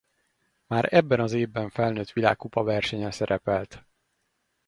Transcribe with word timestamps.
Már 0.67 0.93
ebben 0.93 1.19
az 1.19 1.33
évben 1.33 1.69
felnőtt 1.69 2.11
világkupa 2.11 2.63
versenyen 2.63 3.11
szerepelt. 3.11 3.85